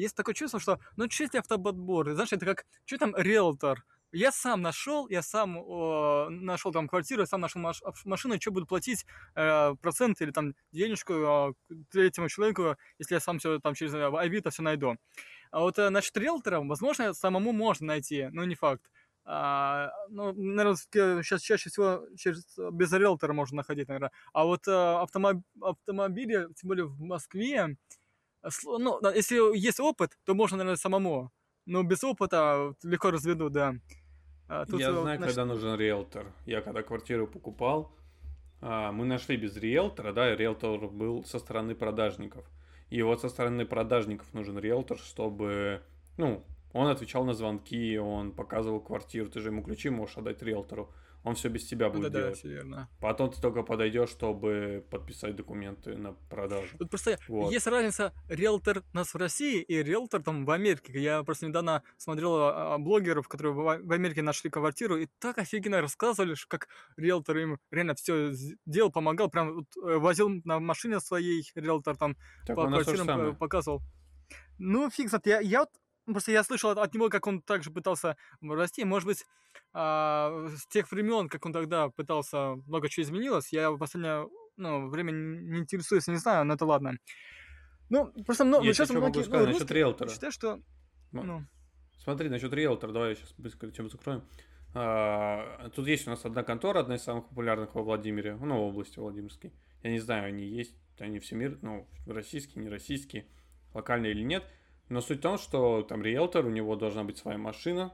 [0.00, 2.12] Есть такое чувство, что, ну, если автоботбор?
[2.12, 3.84] Знаешь, это как, что там, риэлтор?
[4.12, 8.50] Я сам нашел, я сам э, нашел там квартиру, я сам нашел маш- машину, что
[8.50, 11.52] буду платить э, процент или там денежку э,
[11.92, 14.96] третьему человеку, если я сам все там через Авито все найду.
[15.52, 18.90] А вот э, насчет риэлтора, возможно, самому можно найти, но не факт.
[19.24, 20.76] А, ну, наверное,
[21.22, 24.10] сейчас чаще всего через, без риэлтора можно находить, наверное.
[24.32, 25.44] А вот э, автомоб...
[25.60, 27.76] автомобили, тем более в Москве,
[28.64, 31.30] ну, если есть опыт, то можно, наверное, самому.
[31.66, 33.74] Но без опыта легко разведу, да.
[34.48, 35.28] А, тут я знаю, наш...
[35.28, 36.32] когда нужен риэлтор.
[36.46, 37.96] Я когда квартиру покупал,
[38.60, 42.44] а, мы нашли без риэлтора, да, риэлтор был со стороны продажников.
[42.88, 45.82] И вот со стороны продажников нужен риэлтор, чтобы,
[46.16, 50.92] ну, он отвечал на звонки, он показывал квартиру, ты же ему ключи можешь отдать риэлтору
[51.22, 52.40] он все без тебя будет да, делать.
[52.42, 52.88] Да, верно.
[53.00, 56.76] Потом ты только подойдешь, чтобы подписать документы на продажу.
[56.78, 57.52] Вот просто вот.
[57.52, 60.92] есть разница риэлтор у нас в России и риэлтор там в Америке.
[61.00, 65.80] Я просто недавно смотрел а, а, блогеров, которые в Америке нашли квартиру, и так офигенно
[65.80, 68.32] рассказывали, как риэлтор им реально все
[68.64, 73.82] делал, помогал, прям вот, э, возил на машине своей риэлтор там так по квартирам показывал.
[74.58, 75.26] Ну, фиг знает.
[75.26, 75.70] Я, я вот
[76.12, 78.84] Просто я слышал от него, как он также пытался расти.
[78.84, 79.26] Может быть,
[79.72, 83.52] а, с тех времен, как он тогда пытался, много чего изменилось.
[83.52, 86.94] Я в последнее ну, время не интересуюсь, не знаю, но это ладно.
[87.88, 89.06] Ну, просто много, я сейчас многие...
[89.06, 90.08] Могу сказать ну, насчет риэлтора.
[90.08, 90.60] Считаю, что...
[91.12, 91.44] Ну.
[91.98, 94.22] Смотри, насчет риэлтора, давай я сейчас быстро чем закроем.
[94.72, 98.68] А, тут есть у нас одна контора, одна из самых популярных во Владимире, ну, в
[98.68, 99.52] области Владимирской.
[99.82, 103.26] Я не знаю, они есть, они все мир, ну, российские, не российские,
[103.74, 104.44] локальные или нет.
[104.88, 107.92] Но суть в том, что там риэлтор, у него должна быть своя машина,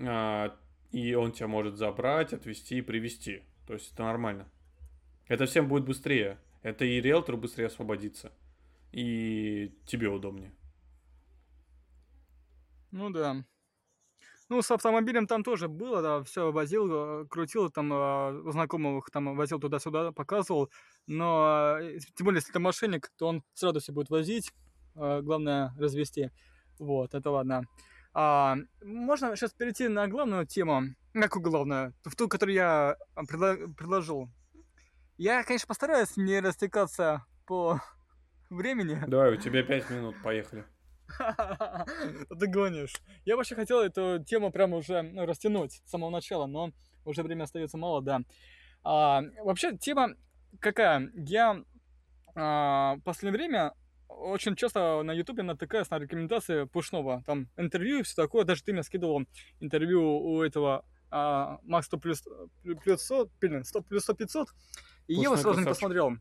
[0.00, 0.56] а,
[0.90, 3.42] и он тебя может забрать, отвезти и привезти.
[3.66, 4.48] То есть это нормально.
[5.26, 6.38] Это всем будет быстрее.
[6.62, 8.32] Это и риэлтор быстрее освободится.
[8.92, 10.52] И тебе удобнее.
[12.90, 13.44] Ну да.
[14.50, 19.36] Ну, с автомобилем там тоже было, да, все возил, э, крутил, там, э, знакомых там
[19.36, 20.70] возил туда-сюда, показывал.
[21.06, 24.52] Но, э, тем более, если это мошенник, то он с радостью будет возить.
[24.94, 26.30] Главное, развести.
[26.80, 27.62] Вот, это ладно.
[28.20, 30.82] А, можно сейчас перейти на главную тему.
[31.12, 31.94] Какую главную?
[32.02, 34.28] В ту, которую я предло- предложил.
[35.16, 37.80] Я, конечно, постараюсь не растекаться по
[38.50, 39.00] времени.
[39.06, 40.64] Давай, у тебя пять минут, поехали.
[42.40, 43.00] Ты гонишь.
[43.24, 46.72] Я вообще хотел эту тему прямо уже ну, растянуть с самого начала, но
[47.04, 48.22] уже время остается мало, да.
[48.82, 50.16] А, вообще, тема
[50.58, 51.08] какая?
[51.14, 51.62] Я
[52.34, 53.74] а, в последнее время
[54.08, 57.22] очень часто на Ютубе натыкаюсь на рекомендации Пушного.
[57.26, 58.44] Там интервью и все такое.
[58.44, 59.22] Даже ты мне скидывал
[59.60, 62.24] интервью у этого а, Макс 100 плюс,
[62.82, 64.48] плюс 100, блин, 100 плюс 100 500.
[65.06, 65.66] И Пушной я его сразу красавчик.
[65.66, 66.12] не посмотрел.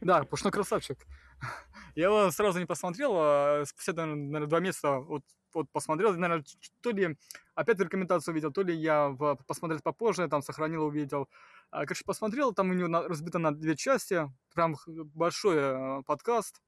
[0.00, 0.98] Да, Пушной красавчик.
[1.94, 5.22] Я его сразу не посмотрел, а спустя, наверное, два месяца вот,
[5.56, 6.44] вот посмотрел, наверное,
[6.82, 7.16] то ли
[7.54, 11.28] опять рекомендацию увидел, то ли я в, посмотреть попозже, там сохранил, увидел.
[11.70, 16.62] А, короче, посмотрел, там у него на, разбито на две части, прям большой э, подкаст,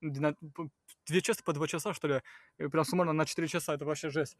[0.00, 2.22] две части по два часа, что ли,
[2.58, 4.36] и прям суммарно на четыре часа, это вообще жесть.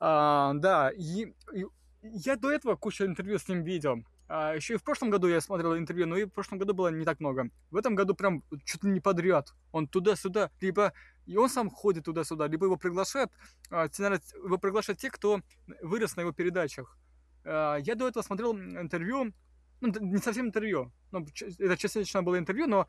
[0.00, 1.66] А, да, и, и
[2.02, 5.76] я до этого кучу интервью с ним видел, еще и в прошлом году я смотрел
[5.76, 7.48] интервью, но и в прошлом году было не так много.
[7.70, 9.54] В этом году прям чуть ли не подряд.
[9.72, 10.92] Он туда-сюда, либо
[11.26, 13.30] и он сам ходит туда-сюда, либо его приглашают,
[13.70, 15.40] а, его приглашают те, кто
[15.82, 16.96] вырос на его передачах.
[17.44, 19.32] А, я до этого смотрел интервью,
[19.80, 21.26] ну, не совсем интервью, ну,
[21.58, 22.86] это частично было интервью, но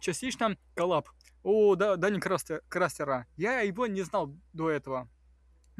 [0.00, 1.08] частично коллаб
[1.42, 3.26] у Дани Крастера.
[3.36, 5.08] Я его не знал до этого.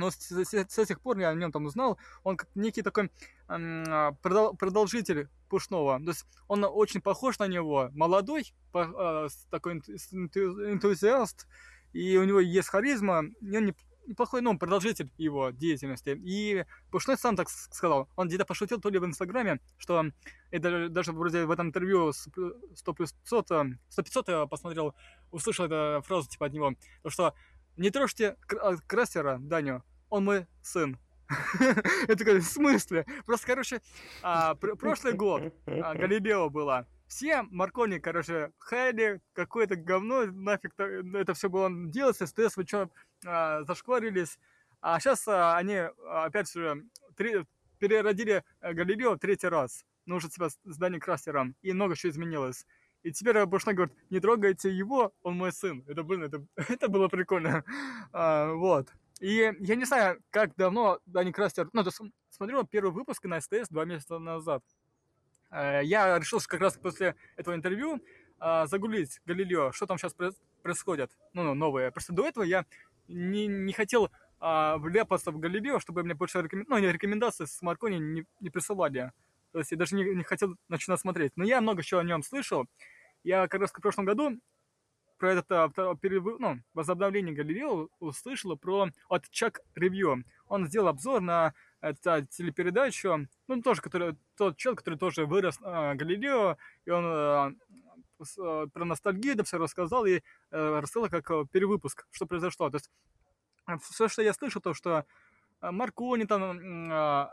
[0.03, 3.11] Но с, с, с этих пор я о нем там узнал, он как некий такой
[3.49, 6.01] э, продол, продолжитель Пушного.
[6.01, 11.47] То есть он очень похож на него, молодой, по, э, такой энтузиаст,
[11.93, 13.75] и у него есть харизма, и он не,
[14.07, 16.19] неплохой, ну, продолжитель его деятельности.
[16.25, 18.09] И Пушной сам так сказал.
[18.17, 20.07] Он где-то пошутил то ли в Инстаграме, что
[20.51, 23.47] это даже вроде в этом интервью 100 плюс 500,
[23.89, 24.97] 100 500 я посмотрел,
[25.31, 27.35] услышал эту фразу типа от него, то что
[27.77, 30.99] не трожьте а, Крастера, Даню, он мой сын.
[32.09, 33.07] Я такой, в смысле?
[33.25, 33.81] Просто, короче,
[34.23, 36.87] а, пр- прошлый год а, Галилео было.
[37.07, 42.91] Все Маркони, короче, хайли, какое-то говно, нафиг это все было делать, СТС, вы что,
[43.25, 44.39] а, зашкварились.
[44.83, 46.85] А сейчас они опять же
[47.79, 49.87] переродили э, Галилео третий раз.
[50.05, 51.55] Ну, уже типа с Дани Крастером.
[51.63, 52.67] И много чего изменилось.
[53.03, 55.85] И теперь Бушна говорит, не трогайте его, он мой сын.
[55.87, 57.65] Это, блин, это, это было прикольно.
[58.13, 58.93] А, вот.
[59.23, 61.69] И я не знаю, как давно Дани Крастер...
[61.73, 61.85] Ну,
[62.29, 64.65] смотрел первый выпуск на СТС два месяца назад.
[65.49, 68.01] А, я решил как раз после этого интервью
[68.41, 70.17] а, загуглить Галилео, что там сейчас
[70.63, 71.93] происходит, ну, ну, новое.
[71.93, 72.67] Просто до этого я
[73.07, 76.67] не, не хотел а, вляпаться в Галилео, чтобы мне больше рекомен...
[76.67, 79.13] ну, рекомендации с Маркони не, не присылали.
[79.53, 81.37] То есть я даже не, не хотел начинать смотреть.
[81.37, 82.67] Но я много чего о нем слышал.
[83.23, 84.41] Я как раз в прошлом году
[85.23, 86.41] про это перев...
[86.41, 90.25] ну, возобновление Галилео услышал про от Чак Ревью.
[90.49, 95.95] Он сделал обзор на эту телепередачу, ну, тоже, который, тот человек, который тоже вырос э,
[95.95, 96.57] Галилео,
[96.87, 97.53] и он э,
[98.37, 102.69] э, про ностальгию это все рассказал и э, рассказал как э, перевыпуск, что произошло.
[102.71, 102.91] То есть
[103.69, 105.05] э, все, что я слышал, то, что
[105.61, 107.29] Маркони там, э,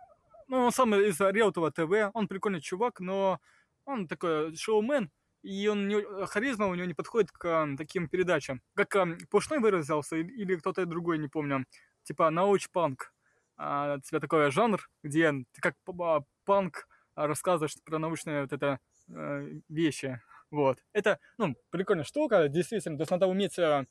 [0.47, 3.39] ну, он сам из Реутова ТВ, он прикольный чувак, но
[3.85, 5.09] он такой шоумен,
[5.41, 8.61] и он не, харизма у него не подходит к а, таким передачам.
[8.75, 11.65] Как а, Пушной выразился, или, или кто-то другой, не помню.
[12.03, 13.13] Типа науч-панк.
[13.57, 18.79] А, у тебя такой жанр, где ты как а, панк рассказываешь про научные вот это
[19.09, 20.21] а, вещи.
[20.51, 20.79] Вот.
[20.93, 22.97] Это, ну, прикольная штука, действительно.
[22.97, 23.85] То есть надо уметь а,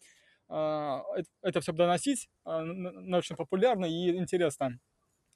[0.48, 1.02] а,
[1.42, 4.78] это, все доносить а, научно популярно и интересно.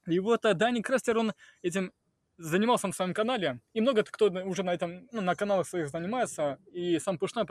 [0.07, 1.93] И вот а, Дани Крастер, он этим
[2.43, 6.59] занимался на своем канале, и много кто уже на этом, ну, на каналах своих занимается,
[6.73, 7.45] и сам Пушной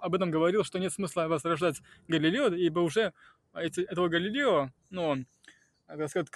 [0.00, 3.12] об этом говорил, что нет смысла возрождать Галилео, ибо уже
[3.54, 5.24] эти, этого Галилео, ну,
[5.86, 6.28] так сказать,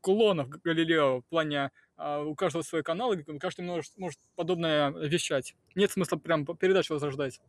[0.00, 5.54] клонов Галилео в плане а, у каждого свой канал, и каждый может, может подобное вещать.
[5.74, 7.40] Нет смысла прям передачу возрождать.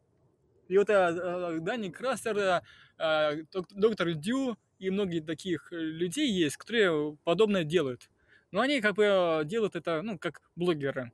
[0.67, 2.63] И вот а, Дани Крастер,
[2.97, 3.33] а,
[3.71, 8.09] доктор Дю и многие таких людей есть, которые подобное делают.
[8.51, 11.11] Но они как бы э, делают это, ну, как блогеры.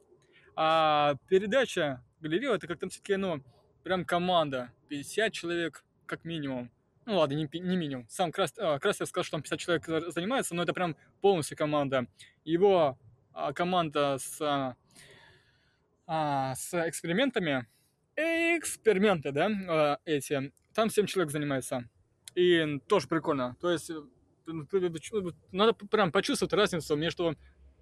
[0.56, 3.44] А передача Галилео, это как там все-таки, ну,
[3.84, 4.72] прям команда.
[4.90, 6.72] 50 человек как минимум.
[7.06, 8.06] Ну ладно, не, не минимум.
[8.10, 12.08] Сам Крас, а, Крастер сказал, что там 50 человек занимается, но это прям полностью команда.
[12.44, 12.98] Его
[13.34, 14.76] а, команда с, а,
[16.06, 17.68] а с экспериментами,
[18.16, 21.88] эксперименты, да, а, эти, там 7 человек занимается.
[22.36, 23.56] И тоже прикольно.
[23.62, 23.90] То есть
[25.52, 27.36] надо прям почувствовать разницу между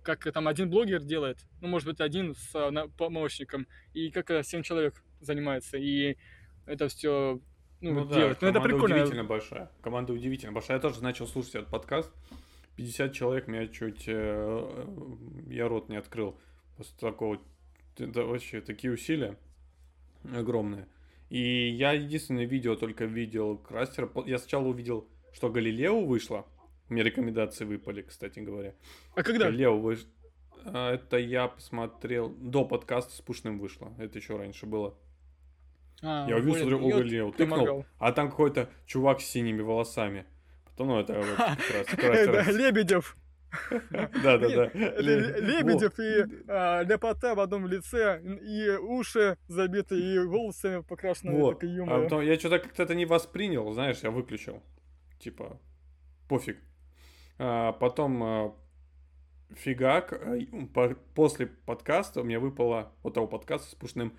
[0.04, 4.44] как там один блогер делает, ну, может быть, один с а, помощником, и как э,
[4.44, 6.16] семь человек занимается, и
[6.68, 7.42] это все
[7.82, 8.40] ну, ну делать.
[8.40, 8.96] Да, ну, это прикольно.
[8.96, 9.72] удивительно большая.
[9.82, 10.78] Команда удивительно большая.
[10.78, 12.12] Я тоже начал слушать этот подкаст.
[12.78, 14.06] 50 человек меня чуть...
[14.08, 14.86] Э,
[15.48, 16.40] я рот не открыл.
[16.78, 17.40] После такого...
[17.98, 19.38] Это вообще такие усилия
[20.36, 20.88] огромные.
[21.30, 24.10] И я единственное видео только видел Крастера.
[24.26, 26.46] Я сначала увидел, что Галилео вышло.
[26.90, 28.74] Мне рекомендации выпали, кстати говоря.
[29.16, 29.46] А когда?
[29.46, 30.10] Галилео вышло.
[30.66, 32.30] Это я посмотрел...
[32.30, 33.94] До подкаста с Пушным вышло.
[33.98, 34.98] Это еще раньше было.
[36.02, 40.26] А, я увидел, смотрю, о, Галилео, тыкнул, а там какой-то чувак с синими волосами.
[40.66, 41.38] Потом, ну, это вот
[41.88, 42.48] как раз...
[42.48, 43.16] Лебедев.
[43.72, 44.66] Да, да, да.
[44.74, 51.32] Лебедев и а, ляпота в одном лице, и уши забиты, и волосы покрашены.
[51.88, 54.62] А потом я что-то как-то это не воспринял, знаешь, я выключил.
[55.20, 55.60] Типа,
[56.28, 56.58] пофиг.
[57.38, 58.56] А, потом а,
[59.54, 60.22] фигак,
[61.14, 64.14] после подкаста у меня выпало, вот того подкаста с Пушным,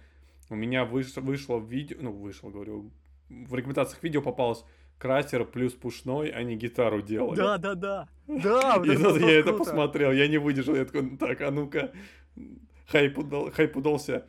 [0.48, 2.90] у меня вышло, вышло видео, ну, вышло, говорю,
[3.28, 4.64] в рекомендациях видео попалось
[4.98, 7.36] Крастер плюс Пушной, они гитару делали.
[7.36, 8.08] Да, да, да.
[8.26, 11.92] Да, вот это я это посмотрел, я не выдержал, я такой, так, а ну-ка,
[12.88, 14.26] хайп, удал, хайп удался.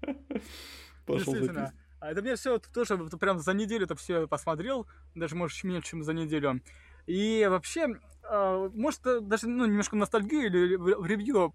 [1.06, 1.72] Пошел записывать.
[1.98, 6.02] А это мне все тоже прям за неделю это все посмотрел, даже может меньше, чем
[6.02, 6.60] за неделю.
[7.06, 7.88] И вообще,
[8.22, 11.54] а, может даже ну, немножко ностальгию или в ревью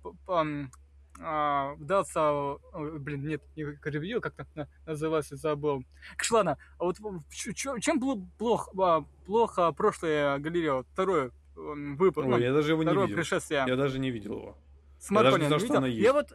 [1.20, 5.84] а, вдался, блин, нет, не ревью, как-то называется, забыл.
[6.18, 6.98] Кш, ладно, а вот
[7.30, 13.16] чем было плохо, а, плохо прошлое Галилео, второе выпуск, ну, я даже его не видел.
[13.16, 13.66] пришествие.
[13.68, 14.58] Я даже не видел его.
[15.00, 16.02] С я даже не знал, что оно есть.
[16.02, 16.32] Я вот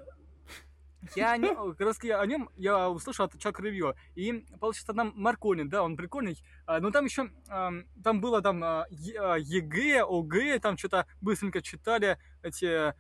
[1.14, 3.94] я не, как раз о нем я услышал от Chuck Review.
[4.14, 6.38] И получается там Маркони, да, он прикольный.
[6.66, 8.58] Но там еще там было там
[8.90, 12.94] ЕГЭ, ОГЭ, там что-то быстренько читали эти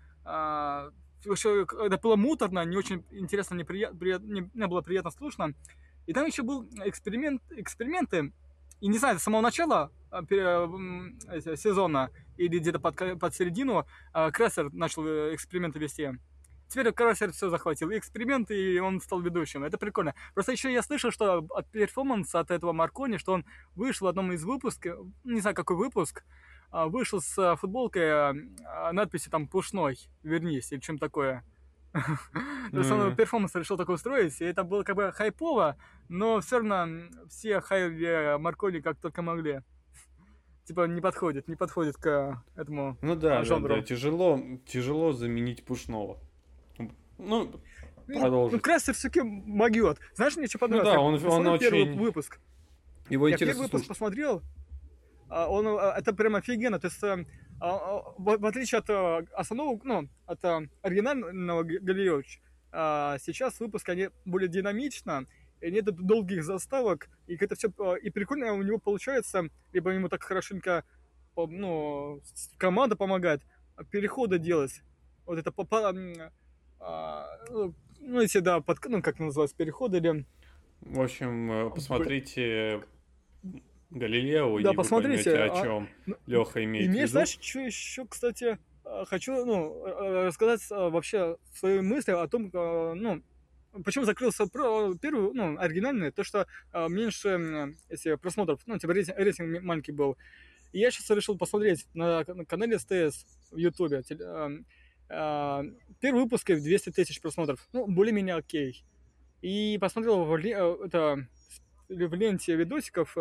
[1.28, 5.54] вообще, это было муторно, не очень интересно, не, прият, не, не было приятно слушно.
[6.06, 8.32] И там еще был эксперимент, эксперименты,
[8.80, 10.22] и не знаю, с самого начала а,
[11.56, 16.12] сезона или где-то под, под середину а, Крессер начал э, эксперименты вести.
[16.68, 17.90] Теперь Крессер все захватил.
[17.90, 19.64] И эксперименты, и он стал ведущим.
[19.64, 20.14] Это прикольно.
[20.34, 24.32] Просто еще я слышал, что от перформанса от этого Маркони, что он вышел в одном
[24.32, 26.24] из выпусков, не знаю, какой выпуск,
[26.70, 28.34] а, вышел с а, футболкой а,
[28.92, 31.44] надписи там «Пушной, вернись» или чем такое.
[31.92, 35.76] То есть он перформанс решил такой устроить, и это было как бы хайпово,
[36.08, 39.62] но все равно все хайли Маркони как только могли.
[40.64, 43.68] Типа не подходит, не подходит к этому Ну да, жанру.
[43.68, 46.18] да, да, тяжело, тяжело заменить Пушного.
[47.18, 47.60] Ну,
[48.06, 48.56] продолжим.
[48.56, 49.98] Ну, Крестер все-таки могет.
[50.14, 51.22] Знаешь, мне что понравилось?
[51.22, 51.70] Ну да, он, он очень...
[51.70, 52.38] первый выпуск.
[53.08, 54.42] Его Я первый выпуск посмотрел,
[55.28, 56.78] а, он, а, это прям офигенно.
[56.78, 57.24] То есть, э,
[57.60, 62.22] а, в отличие от э, основного, ну, от э, оригинального Галилео,
[62.72, 65.26] сейчас выпуск они более динамично,
[65.62, 67.70] и нет долгих заставок, и это все
[68.02, 70.84] и прикольно у него получается, либо ему так хорошенько
[71.36, 72.20] ну,
[72.58, 73.40] команда помогает
[73.90, 74.82] переходы делать.
[75.24, 75.90] Вот это по, по,
[77.50, 80.24] ну, ну, эти, да, под, ну, как называется, переходы или...
[80.80, 82.82] В общем, посмотрите
[83.90, 87.12] Галилео, да, и посмотрите, вы поймете, о чем а, Леха имеет и мне, в виду.
[87.12, 89.84] знаешь, что еще, кстати, а, хочу ну,
[90.24, 93.22] рассказать а, вообще свои мысли о том, ну,
[93.84, 99.92] почему закрылся первый, ну, оригинальный, то, что меньше если просмотров, ну, типа рейтинг, рейтинг маленький
[99.92, 100.16] был.
[100.72, 104.02] И я сейчас решил посмотреть на, на канале СТС в Ютубе.
[105.08, 107.66] Первый выпуск 200 тысяч просмотров.
[107.72, 108.84] Ну, более-менее окей.
[109.42, 111.26] И посмотрел в, это,
[111.88, 113.16] в ленте видосиков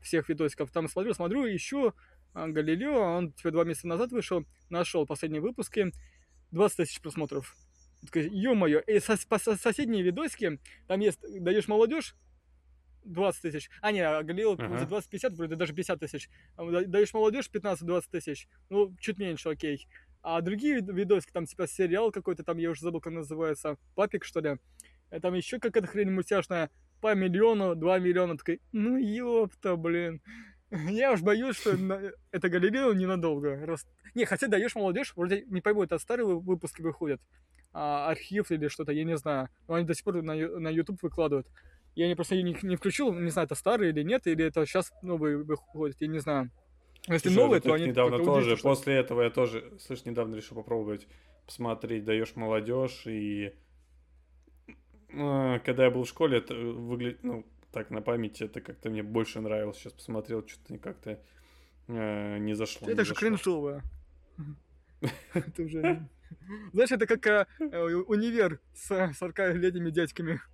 [0.00, 0.70] всех видосиков.
[0.70, 1.94] Там смотрю, смотрю, ищу
[2.34, 5.92] а, Галилео, он типа два месяца назад вышел, нашел последние выпуски,
[6.50, 7.56] 20 тысяч просмотров.
[8.12, 12.14] Ё-моё, и со, по, соседние видосики, там есть, даешь молодежь,
[13.04, 13.70] 20 тысяч.
[13.80, 14.78] А, не, Галилео ага.
[14.78, 16.28] за 20-50, вроде даже 50 тысяч.
[16.56, 18.48] Даешь молодежь 15-20 тысяч.
[18.68, 19.86] Ну, чуть меньше, окей.
[20.26, 24.40] А другие видосики, там типа сериал какой-то, там я уже забыл, как называется, Папик, что
[24.40, 24.56] ли.
[25.10, 26.70] Э, там еще какая-то хрень мультяшная
[27.02, 28.38] по миллиону, два миллиона.
[28.38, 30.22] Такой, ну ёпта, блин.
[30.70, 31.76] Я уж боюсь, что
[32.30, 33.66] это Галилео ненадолго.
[33.66, 33.86] Раз...
[34.14, 37.20] Не, хотя даешь молодежь, вроде не пойму, это старые выпуски выходят,
[37.74, 39.50] а, архив или что-то, я не знаю.
[39.68, 41.46] Но они до сих пор на, на YouTube выкладывают.
[41.94, 44.90] Я не просто не, не включил, не знаю, это старый или нет, или это сейчас
[45.02, 46.50] новые выходят, я не знаю.
[47.08, 48.68] Если Слушай, новые, то они недавно тоже, что...
[48.68, 51.06] после этого я тоже, слышь, недавно решил попробовать
[51.44, 53.52] посмотреть «Даешь молодежь» и
[55.16, 59.02] а, когда я был в школе, это выглядит, ну, так, на памяти, это как-то мне
[59.02, 59.76] больше нравилось.
[59.76, 61.20] Сейчас посмотрел, что-то как-то
[61.88, 62.88] э, не зашло.
[62.88, 63.82] Это же кринжово.
[65.34, 66.08] Это уже...
[66.72, 67.46] Знаешь, это как э,
[68.06, 70.40] универ с 40-летними дядьками.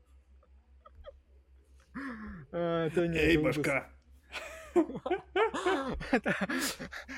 [2.53, 3.91] А, Эй, башка!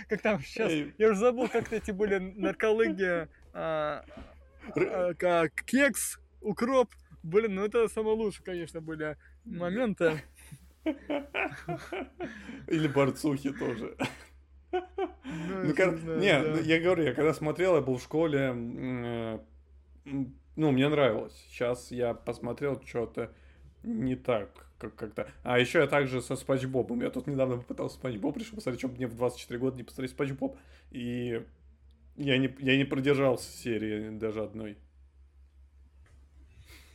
[0.08, 0.72] Как там сейчас...
[0.98, 3.28] Я уже забыл, как эти были наркология.
[3.52, 4.04] А,
[4.74, 6.90] а, как кекс, укроп.
[7.22, 10.22] Блин, ну это самое лучшее, конечно, были моменты.
[12.66, 13.96] Или борцухи тоже.
[14.72, 14.80] Ну,
[15.24, 16.60] ну не, да.
[16.60, 19.38] я говорю, я когда смотрел, я был в школе, э,
[20.04, 21.34] ну, мне нравилось.
[21.48, 23.30] Сейчас я посмотрел что-то
[23.82, 25.28] не так, как-то.
[25.42, 27.00] А еще я также со Спанч Бобом.
[27.00, 30.12] Я тут недавно попытался Спанч Боб, решил посмотреть, что мне в 24 года не посмотреть
[30.12, 30.56] Спанч Боб.
[30.90, 31.42] И
[32.16, 34.76] я не, я не продержался серии даже одной.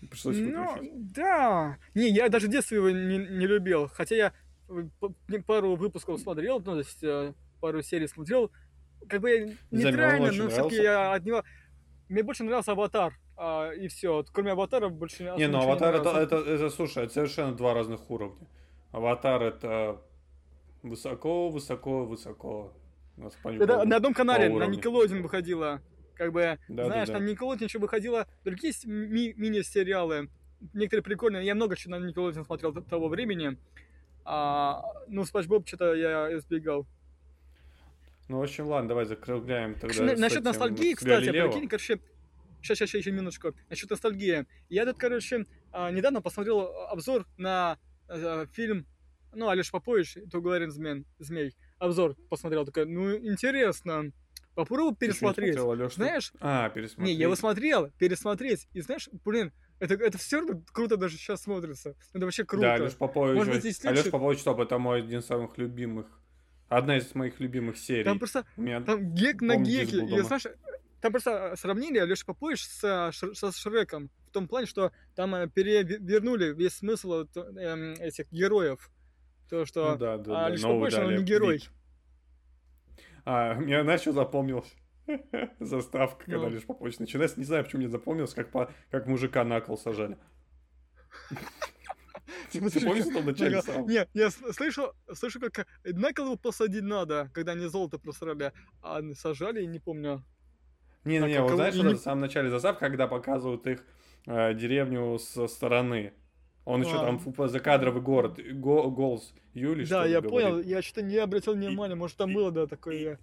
[0.10, 1.78] Пришлось ну, да.
[1.96, 3.88] Не, я даже в детстве его не, не любил.
[3.88, 4.34] Хотя я
[4.70, 8.52] э, пару выпусков смотрел, ну, то есть э, пару серий смотрел.
[9.10, 11.44] Как бы нейтрально, но все-таки я от него...
[12.10, 13.14] Мне больше нравился Аватар.
[13.38, 14.26] А, и все.
[14.34, 17.74] Кроме Аватара больше не Не, ну Аватар это, это, это, это, слушай, это совершенно два
[17.74, 18.48] разных уровня.
[18.92, 20.02] Аватар это
[20.82, 22.74] высоко, высоко, высоко.
[23.44, 25.82] Это на одном канале, на Никелодин выходила
[26.16, 27.20] как бы, да, знаешь, да, да.
[27.20, 30.30] на Никелодин еще выходило другие ми- мини-сериалы,
[30.74, 31.46] некоторые прикольные.
[31.46, 33.58] Я много чего на Никелодин смотрел того времени.
[34.26, 36.88] А, ну, Спанч Боб что-то я избегал.
[38.28, 40.04] Ну, в общем, ладно, давай закругляем тогда.
[40.04, 42.00] На, насчет ностальгии, кстати, прикинь, короче,
[42.62, 43.54] сейчас, сейчас, еще минуточку.
[43.70, 44.46] Насчет ностальгии.
[44.70, 47.78] Я тут, короче, а, недавно посмотрел обзор на
[48.10, 48.86] э, фильм,
[49.34, 51.06] ну, Алеш Попович, Тугарин Змей.
[51.20, 51.56] Змей.
[51.78, 54.12] Обзор посмотрел, такой, ну, интересно.
[54.56, 55.54] Попробуй пересмотреть.
[55.54, 56.34] Смотрел, знаешь?
[56.40, 57.08] А, пересмотреть.
[57.08, 58.68] Не, я его смотрел, пересмотреть.
[58.74, 61.96] И знаешь, блин, это, это все равно круто даже сейчас смотрится.
[62.14, 62.66] Это вообще круто.
[62.66, 63.36] Да, Алеш Попович.
[63.36, 66.08] Может быть, если Алеш Попович, стоп, это мой один из самых любимых.
[66.70, 68.04] Одна из моих любимых серий.
[68.04, 70.04] Там просто, там гек на геке.
[70.04, 70.48] И, знаешь,
[71.02, 74.10] там просто сравнили Алеша Попович со, со Шреком.
[74.30, 78.90] В том плане, что там перевернули весь смысл э, этих героев.
[79.50, 80.74] То, что ну, да, да, Алеша да.
[80.74, 81.64] Попович, он не герой.
[83.26, 84.74] А, мне начал запомнился
[85.60, 86.50] заставка, когда ну.
[86.50, 87.40] лишь Попович начинается.
[87.40, 90.18] Не знаю, почему мне запомнилось, как, по, как мужика на кол сажали.
[92.52, 93.86] Ты помнишь, что вначале сам?
[93.88, 99.02] Не, я слышу, слышу, как на кол его посадить надо, когда они золото просрали, а
[99.14, 100.24] сажали, не помню.
[101.08, 103.84] Не-не-не, вот знаешь, в самом начале заставки, когда показывают их
[104.26, 106.14] э, деревню со стороны.
[106.66, 109.86] Он еще там закадровый город, го, голос Юли.
[109.86, 113.20] Да, я понял, я что-то не обратил внимания, может там было, да, такое.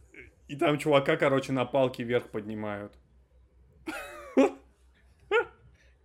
[0.49, 2.92] И, там чувака, короче, на палке вверх поднимают.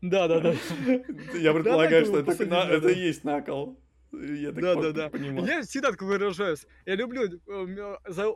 [0.02, 0.52] Да, да, да.
[1.38, 3.78] Я предполагаю, что это, есть накол.
[4.14, 5.10] Я так да, да, да.
[5.10, 5.46] Понимаю.
[5.46, 6.66] Я всегда так выражаюсь.
[6.86, 8.34] Я люблю э, за,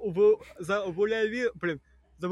[0.59, 0.83] за,
[1.55, 1.81] блин,
[2.17, 2.29] за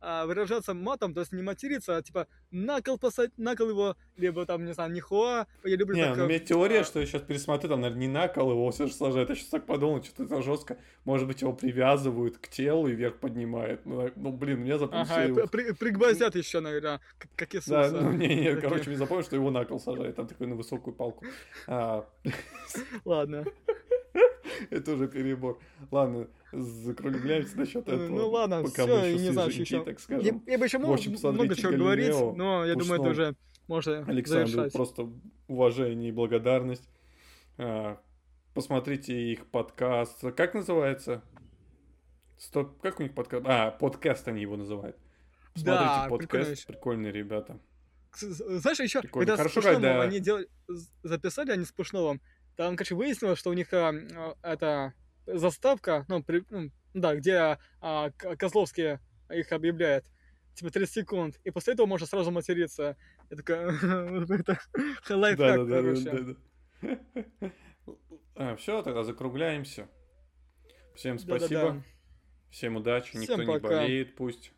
[0.00, 4.64] а, выражаться матом, то есть не материться, а типа накол посадить, накол его, либо там,
[4.64, 5.46] не знаю, нихуа.
[5.64, 6.16] Я люблю не, так...
[6.16, 6.84] ну, у меня теория, а...
[6.84, 9.30] что я сейчас пересмотрю, там, наверное, не накол его все же сажают.
[9.30, 10.78] Я сейчас так подумал, что это жестко.
[11.04, 13.84] Может быть, его привязывают к телу и вверх поднимают.
[13.84, 15.06] Ну, ну блин, мне запомнил.
[15.10, 15.46] Ага, его...
[15.46, 17.90] при, пригвоздят еще, наверное, как, как Иисуса.
[17.90, 18.60] Да, ну, не, не, Такие.
[18.60, 21.24] короче, мне запомнил, что его накол сажают, там такой на высокую палку.
[21.66, 22.06] А.
[23.04, 23.44] Ладно.
[24.70, 25.58] Это уже перебор.
[25.90, 28.08] Ладно, закругляемся насчет этого.
[28.08, 29.84] Ну ладно, все, не знаю, еще.
[29.84, 30.42] Так скажем.
[30.46, 33.34] Я, бы еще мог много чего говорить, но я думаю, это уже
[33.68, 34.72] можно Александру завершать.
[34.72, 35.10] просто
[35.48, 36.88] уважение и благодарность.
[37.58, 38.00] А,
[38.54, 40.20] посмотрите их подкаст.
[40.36, 41.22] Как называется?
[42.38, 43.44] Стоп, как у них подкаст?
[43.48, 44.96] А, подкаст они его называют.
[45.54, 47.58] Смотрите да, подкаст, прикольные ребята.
[48.18, 49.26] Знаешь, еще, Прикольно.
[49.26, 50.02] когда Хорошо, с Пушновым когда...
[50.02, 50.48] они делали,
[51.02, 52.20] записали они с Пушновым,
[52.56, 53.92] там, короче, выяснилось, что у них а,
[54.42, 54.94] это
[55.26, 58.98] заставка, ну, при, ну да, где а, Козловский
[59.30, 60.04] их объявляет,
[60.54, 62.96] типа 30 секунд, и после этого можно сразу материться.
[63.30, 66.36] Я такая, это лайфхак, короче.
[68.38, 69.88] А, все, тогда закругляемся.
[70.94, 71.48] Всем спасибо.
[71.48, 71.82] Да, да, да.
[72.50, 73.18] Всем удачи.
[73.18, 73.68] Всем Никто пока.
[73.68, 74.52] не болеет, пусть.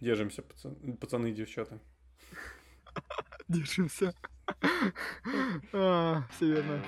[0.00, 1.80] Держимся, пацаны, пацаны девчата.
[3.48, 4.14] Держимся.
[5.72, 6.80] А, все верно.